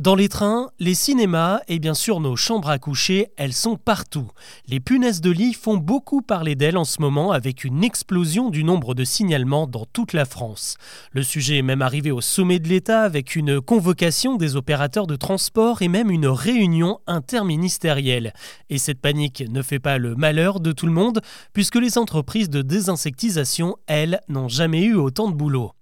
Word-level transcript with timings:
Dans 0.00 0.14
les 0.14 0.30
trains, 0.30 0.70
les 0.78 0.94
cinémas 0.94 1.60
et 1.68 1.78
bien 1.78 1.92
sûr 1.92 2.20
nos 2.20 2.34
chambres 2.34 2.70
à 2.70 2.78
coucher, 2.78 3.32
elles 3.36 3.52
sont 3.52 3.76
partout. 3.76 4.30
Les 4.66 4.80
punaises 4.80 5.20
de 5.20 5.30
lit 5.30 5.52
font 5.52 5.76
beaucoup 5.76 6.22
parler 6.22 6.54
d'elles 6.54 6.78
en 6.78 6.86
ce 6.86 7.02
moment 7.02 7.32
avec 7.32 7.64
une 7.64 7.84
explosion 7.84 8.48
du 8.48 8.64
nombre 8.64 8.94
de 8.94 9.04
signalements 9.04 9.66
dans 9.66 9.84
toute 9.84 10.14
la 10.14 10.24
France. 10.24 10.78
Le 11.12 11.22
sujet 11.22 11.58
est 11.58 11.62
même 11.62 11.82
arrivé 11.82 12.10
au 12.10 12.22
sommet 12.22 12.60
de 12.60 12.68
l'État 12.68 13.02
avec 13.02 13.36
une 13.36 13.60
convocation 13.60 14.36
des 14.36 14.56
opérateurs 14.56 15.06
de 15.06 15.16
transport 15.16 15.82
et 15.82 15.88
même 15.88 16.10
une 16.10 16.28
réunion 16.28 17.00
interministérielle. 17.06 18.32
Et 18.70 18.78
cette 18.78 19.02
panique 19.02 19.44
ne 19.50 19.60
fait 19.60 19.80
pas 19.80 19.98
le 19.98 20.16
malheur 20.16 20.60
de 20.60 20.72
tout 20.72 20.86
le 20.86 20.92
monde 20.92 21.20
puisque 21.52 21.76
les 21.76 21.98
entreprises 21.98 22.48
de 22.48 22.62
désinsectisation, 22.62 23.76
elles, 23.86 24.22
n'ont 24.30 24.48
jamais 24.48 24.82
eu 24.82 24.94
autant 24.94 25.28
de 25.28 25.34
boulot. 25.34 25.72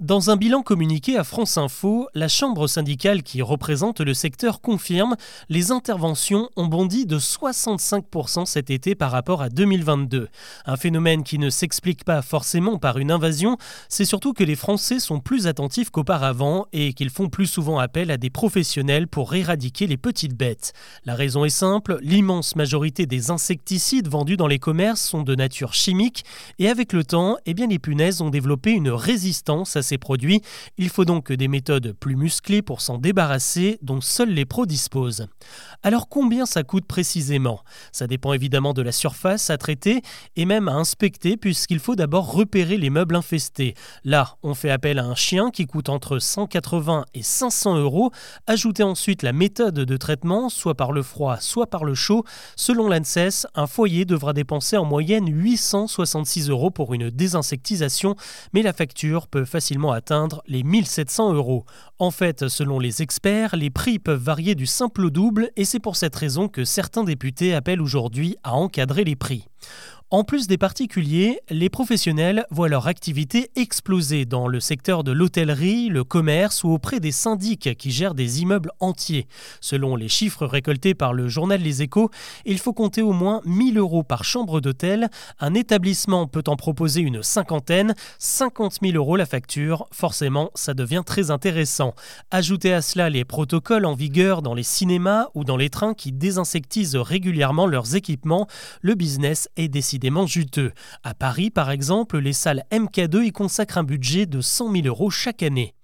Dans 0.00 0.30
un 0.30 0.36
bilan 0.36 0.62
communiqué 0.62 1.18
à 1.18 1.24
France 1.24 1.58
Info, 1.58 2.08
la 2.14 2.26
chambre 2.26 2.66
syndicale 2.66 3.22
qui 3.22 3.42
représente 3.42 4.00
le 4.00 4.14
secteur 4.14 4.62
confirme 4.62 5.14
les 5.50 5.72
interventions 5.72 6.48
ont 6.56 6.68
bondi 6.68 7.04
de 7.04 7.18
65% 7.18 8.46
cet 8.46 8.70
été 8.70 8.94
par 8.94 9.10
rapport 9.10 9.42
à 9.42 9.50
2022. 9.50 10.30
Un 10.64 10.76
phénomène 10.78 11.22
qui 11.22 11.38
ne 11.38 11.50
s'explique 11.50 12.04
pas 12.04 12.22
forcément 12.22 12.78
par 12.78 12.96
une 12.96 13.10
invasion, 13.10 13.58
c'est 13.90 14.06
surtout 14.06 14.32
que 14.32 14.42
les 14.42 14.56
Français 14.56 15.00
sont 15.00 15.20
plus 15.20 15.46
attentifs 15.46 15.90
qu'auparavant 15.90 16.64
et 16.72 16.94
qu'ils 16.94 17.10
font 17.10 17.28
plus 17.28 17.44
souvent 17.44 17.78
appel 17.78 18.10
à 18.10 18.16
des 18.16 18.30
professionnels 18.30 19.06
pour 19.06 19.34
éradiquer 19.34 19.86
les 19.86 19.98
petites 19.98 20.34
bêtes. 20.34 20.72
La 21.04 21.14
raison 21.14 21.44
est 21.44 21.50
simple, 21.50 21.98
l'immense 22.00 22.56
majorité 22.56 23.04
des 23.04 23.30
insecticides 23.30 24.08
vendus 24.08 24.38
dans 24.38 24.46
les 24.46 24.58
commerces 24.58 25.02
sont 25.02 25.22
de 25.22 25.34
nature 25.34 25.74
chimique 25.74 26.24
et 26.58 26.70
avec 26.70 26.94
le 26.94 27.04
temps, 27.04 27.36
eh 27.44 27.52
bien 27.52 27.66
les 27.66 27.78
punaises 27.78 28.22
ont 28.22 28.30
développé 28.30 28.70
une 28.70 28.88
résistance 28.88 29.76
à 29.76 29.89
produits. 29.98 30.42
Il 30.78 30.88
faut 30.88 31.04
donc 31.04 31.32
des 31.32 31.48
méthodes 31.48 31.92
plus 31.98 32.16
musclées 32.16 32.62
pour 32.62 32.80
s'en 32.80 32.98
débarrasser, 32.98 33.78
dont 33.82 34.00
seuls 34.00 34.30
les 34.30 34.44
pros 34.44 34.66
disposent. 34.66 35.26
Alors 35.82 36.08
combien 36.08 36.46
ça 36.46 36.62
coûte 36.62 36.86
précisément? 36.86 37.60
Ça 37.92 38.06
dépend 38.06 38.32
évidemment 38.32 38.74
de 38.74 38.82
la 38.82 38.92
surface 38.92 39.50
à 39.50 39.56
traiter 39.56 40.02
et 40.36 40.44
même 40.44 40.68
à 40.68 40.72
inspecter 40.72 41.36
puisqu'il 41.36 41.78
faut 41.78 41.96
d'abord 41.96 42.32
repérer 42.32 42.76
les 42.76 42.90
meubles 42.90 43.16
infestés. 43.16 43.74
Là, 44.04 44.36
on 44.42 44.54
fait 44.54 44.70
appel 44.70 44.98
à 44.98 45.04
un 45.04 45.14
chien 45.14 45.50
qui 45.50 45.66
coûte 45.66 45.88
entre 45.88 46.18
180 46.18 47.06
et 47.14 47.22
500 47.22 47.78
euros. 47.78 48.10
Ajoutez 48.46 48.82
ensuite 48.82 49.22
la 49.22 49.32
méthode 49.32 49.74
de 49.74 49.96
traitement, 49.96 50.48
soit 50.48 50.76
par 50.76 50.92
le 50.92 51.02
froid, 51.02 51.38
soit 51.40 51.68
par 51.68 51.84
le 51.84 51.94
chaud. 51.94 52.24
Selon 52.56 52.88
l'ANSES, 52.88 53.46
un 53.54 53.66
foyer 53.66 54.04
devra 54.04 54.32
dépenser 54.32 54.76
en 54.76 54.84
moyenne 54.84 55.28
866 55.28 56.50
euros 56.50 56.70
pour 56.70 56.94
une 56.94 57.10
désinsectisation, 57.10 58.16
mais 58.52 58.62
la 58.62 58.72
facture 58.72 59.26
peut 59.26 59.44
facilement 59.44 59.79
atteindre 59.88 60.42
les 60.46 60.62
1700 60.62 61.32
euros. 61.32 61.64
En 61.98 62.10
fait, 62.10 62.48
selon 62.48 62.78
les 62.78 63.00
experts, 63.00 63.56
les 63.56 63.70
prix 63.70 63.98
peuvent 63.98 64.22
varier 64.22 64.54
du 64.54 64.66
simple 64.66 65.06
au 65.06 65.10
double 65.10 65.50
et 65.56 65.64
c'est 65.64 65.80
pour 65.80 65.96
cette 65.96 66.14
raison 66.14 66.48
que 66.48 66.64
certains 66.64 67.04
députés 67.04 67.54
appellent 67.54 67.80
aujourd'hui 67.80 68.36
à 68.42 68.54
encadrer 68.54 69.04
les 69.04 69.16
prix. 69.16 69.46
En 70.12 70.24
plus 70.24 70.48
des 70.48 70.58
particuliers, 70.58 71.38
les 71.50 71.68
professionnels 71.68 72.44
voient 72.50 72.68
leur 72.68 72.88
activité 72.88 73.52
exploser 73.54 74.24
dans 74.24 74.48
le 74.48 74.58
secteur 74.58 75.04
de 75.04 75.12
l'hôtellerie, 75.12 75.88
le 75.88 76.02
commerce 76.02 76.64
ou 76.64 76.70
auprès 76.70 76.98
des 76.98 77.12
syndics 77.12 77.76
qui 77.76 77.92
gèrent 77.92 78.16
des 78.16 78.42
immeubles 78.42 78.72
entiers. 78.80 79.28
Selon 79.60 79.94
les 79.94 80.08
chiffres 80.08 80.46
récoltés 80.46 80.94
par 80.94 81.12
le 81.12 81.28
journal 81.28 81.60
Les 81.60 81.82
Échos, 81.82 82.10
il 82.44 82.58
faut 82.58 82.72
compter 82.72 83.02
au 83.02 83.12
moins 83.12 83.40
1000 83.44 83.78
euros 83.78 84.02
par 84.02 84.24
chambre 84.24 84.60
d'hôtel. 84.60 85.10
Un 85.38 85.54
établissement 85.54 86.26
peut 86.26 86.42
en 86.48 86.56
proposer 86.56 87.02
une 87.02 87.22
cinquantaine, 87.22 87.94
50 88.18 88.78
000 88.82 88.96
euros 88.96 89.14
la 89.14 89.26
facture. 89.26 89.86
Forcément, 89.92 90.50
ça 90.56 90.74
devient 90.74 91.04
très 91.06 91.30
intéressant. 91.30 91.94
Ajoutez 92.32 92.74
à 92.74 92.82
cela 92.82 93.10
les 93.10 93.24
protocoles 93.24 93.86
en 93.86 93.94
vigueur 93.94 94.42
dans 94.42 94.54
les 94.54 94.64
cinémas 94.64 95.28
ou 95.34 95.44
dans 95.44 95.56
les 95.56 95.70
trains 95.70 95.94
qui 95.94 96.10
désinsectisent 96.10 96.96
régulièrement 96.96 97.68
leurs 97.68 97.94
équipements. 97.94 98.48
Le 98.82 98.96
business 98.96 99.48
est 99.56 99.68
décidé 99.68 99.99
juteux. 100.26 100.72
À 101.02 101.14
Paris, 101.14 101.50
par 101.50 101.70
exemple, 101.70 102.18
les 102.18 102.32
salles 102.32 102.64
MK2 102.70 103.24
y 103.24 103.32
consacrent 103.32 103.78
un 103.78 103.84
budget 103.84 104.26
de 104.26 104.40
100 104.40 104.72
000 104.72 104.86
euros 104.86 105.10
chaque 105.10 105.42
année. 105.42 105.74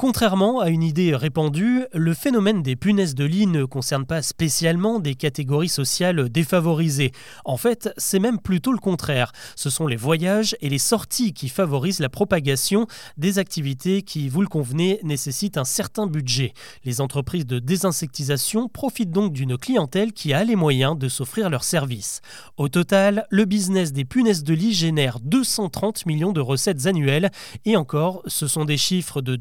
Contrairement 0.00 0.60
à 0.60 0.68
une 0.68 0.84
idée 0.84 1.16
répandue, 1.16 1.84
le 1.92 2.14
phénomène 2.14 2.62
des 2.62 2.76
punaises 2.76 3.16
de 3.16 3.24
lit 3.24 3.48
ne 3.48 3.64
concerne 3.64 4.06
pas 4.06 4.22
spécialement 4.22 5.00
des 5.00 5.16
catégories 5.16 5.68
sociales 5.68 6.28
défavorisées. 6.28 7.10
En 7.44 7.56
fait, 7.56 7.90
c'est 7.96 8.20
même 8.20 8.38
plutôt 8.38 8.70
le 8.70 8.78
contraire. 8.78 9.32
Ce 9.56 9.70
sont 9.70 9.88
les 9.88 9.96
voyages 9.96 10.56
et 10.60 10.68
les 10.68 10.78
sorties 10.78 11.32
qui 11.32 11.48
favorisent 11.48 11.98
la 11.98 12.08
propagation 12.08 12.86
des 13.16 13.40
activités 13.40 14.02
qui, 14.02 14.28
vous 14.28 14.40
le 14.40 14.46
convenez, 14.46 15.00
nécessitent 15.02 15.58
un 15.58 15.64
certain 15.64 16.06
budget. 16.06 16.52
Les 16.84 17.00
entreprises 17.00 17.46
de 17.46 17.58
désinsectisation 17.58 18.68
profitent 18.68 19.10
donc 19.10 19.32
d'une 19.32 19.58
clientèle 19.58 20.12
qui 20.12 20.32
a 20.32 20.44
les 20.44 20.54
moyens 20.54 20.96
de 20.96 21.08
s'offrir 21.08 21.50
leurs 21.50 21.64
services. 21.64 22.20
Au 22.56 22.68
total, 22.68 23.26
le 23.30 23.46
business 23.46 23.92
des 23.92 24.04
punaises 24.04 24.44
de 24.44 24.54
lit 24.54 24.74
génère 24.74 25.18
230 25.18 26.06
millions 26.06 26.32
de 26.32 26.40
recettes 26.40 26.86
annuelles 26.86 27.32
et 27.64 27.76
encore, 27.76 28.22
ce 28.28 28.46
sont 28.46 28.64
des 28.64 28.76
chiffres 28.76 29.22
de 29.22 29.34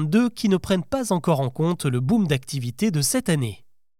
2022 0.00 0.30
qui 0.30 0.48
ne 0.48 0.56
prennent 0.56 0.84
pas 0.84 1.12
encore 1.12 1.40
en 1.40 1.50
compte 1.50 1.84
le 1.84 2.00
boom 2.00 2.26
d'activité 2.26 2.90
de 2.90 3.00
cette 3.00 3.28
année. 3.28 3.64